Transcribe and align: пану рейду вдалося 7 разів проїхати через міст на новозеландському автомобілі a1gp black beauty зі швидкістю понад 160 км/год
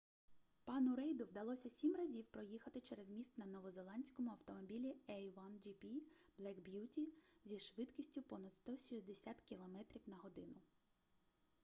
пану 0.65 0.95
рейду 0.95 1.25
вдалося 1.25 1.69
7 1.69 1.95
разів 1.95 2.25
проїхати 2.25 2.81
через 2.81 3.09
міст 3.11 3.37
на 3.37 3.45
новозеландському 3.45 4.31
автомобілі 4.31 4.95
a1gp 5.09 6.01
black 6.39 6.71
beauty 6.71 7.05
зі 7.43 7.59
швидкістю 7.59 8.21
понад 8.21 8.53
160 8.53 9.35
км/год 9.49 10.37